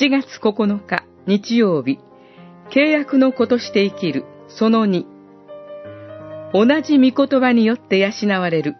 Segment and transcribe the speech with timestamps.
[0.00, 1.98] 7月9日日曜日、
[2.70, 5.04] 契約の子として生きる、その2。
[6.54, 8.76] 同じ御言葉によって養われる。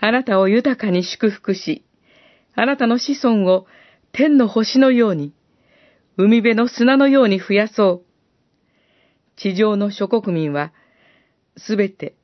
[0.00, 1.84] あなたを豊かに祝福し、
[2.54, 3.66] あなたの子孫を
[4.12, 5.34] 天の星のように、
[6.16, 8.06] 海辺の砂のように増やそう。
[9.36, 10.72] 地上の諸国民は、
[11.58, 12.14] すべて、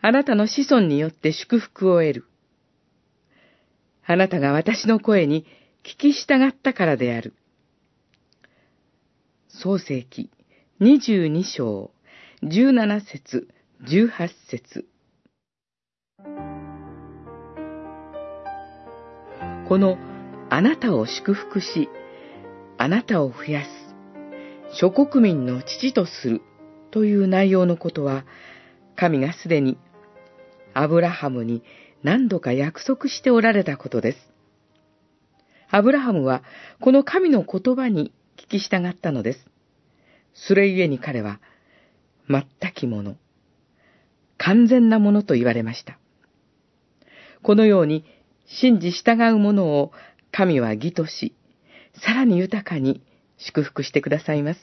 [0.00, 2.29] あなたの子孫によって祝福を得る。
[4.10, 5.46] あなたが私の声に
[5.84, 7.32] 聞き従ったからである。
[9.46, 10.32] 創世記
[10.80, 11.92] 22章
[12.42, 13.46] 17節
[13.84, 14.88] 18節
[19.68, 19.96] この
[20.48, 21.88] あなたを祝福し、
[22.78, 23.70] あなたを増やす、
[24.80, 26.42] 諸国民の父とする
[26.90, 28.24] という内容のことは、
[28.96, 29.78] 神がすでに
[30.74, 31.62] アブラハムに
[32.02, 34.18] 何度か約束しておられたことです。
[35.70, 36.42] アブラハムは
[36.80, 39.46] この神の言葉に聞き従ったのです。
[40.34, 41.40] それゆえに彼は、
[42.28, 43.16] 全きもの、
[44.38, 45.98] 完全なものと言われました。
[47.42, 48.04] このように
[48.46, 49.92] 信じ従う者を
[50.32, 51.34] 神は義とし、
[52.04, 53.02] さらに豊かに
[53.38, 54.60] 祝福してくださいます。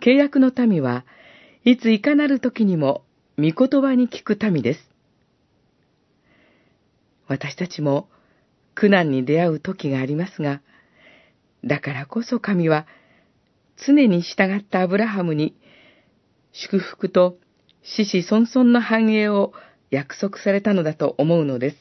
[0.00, 1.04] 契約の民は
[1.64, 3.02] いついかなる時にも
[3.36, 4.87] 御言葉に聞く民です。
[7.28, 8.08] 私たちも
[8.74, 10.62] 苦難に出会う時がありますが、
[11.64, 12.86] だからこそ神は
[13.76, 15.56] 常に従ったアブラハムに
[16.52, 17.38] 祝福と
[17.82, 19.52] 死死孫孫の繁栄を
[19.90, 21.76] 約束されたのだと思うのです。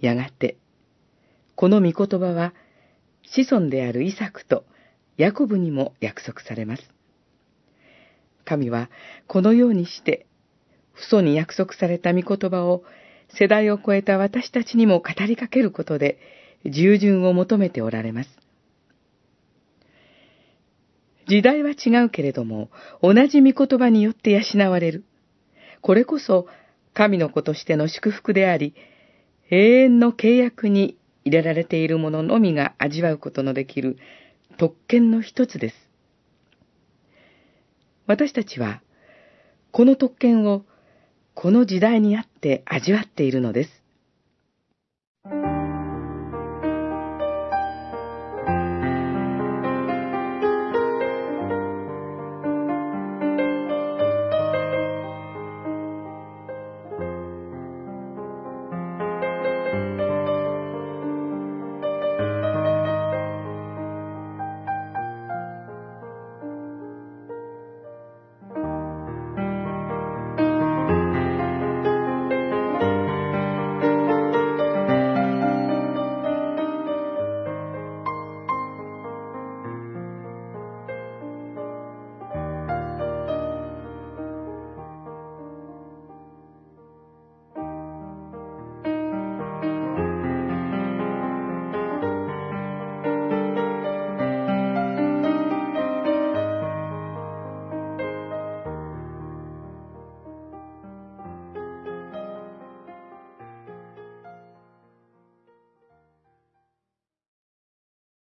[0.00, 0.56] やがて、
[1.54, 2.52] この御言葉は
[3.22, 4.64] 子孫であるイサクと
[5.16, 6.82] ヤコブにも約束されます。
[8.44, 8.90] 神は
[9.26, 10.26] このようにして、
[10.94, 12.84] 父祖に約束された御言葉を
[13.28, 16.18] 世代を超えた私たちにも語りかけることで、
[16.64, 18.30] 従順を求めておられます。
[21.26, 22.70] 時代は違うけれども、
[23.02, 25.04] 同じ御言葉によって養われる。
[25.80, 26.46] これこそ、
[26.92, 28.74] 神の子としての祝福であり、
[29.50, 33.98] 永遠の契約に入れられているもののみが味わうことのできる
[34.58, 35.76] 特権の一つです。
[38.06, 38.82] 私たちは、
[39.72, 40.64] この特権を
[41.34, 43.83] この時代にあって味わっているのです。